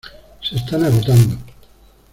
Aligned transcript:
Se 0.41 0.55
están 0.55 0.83
agotando. 0.83 1.35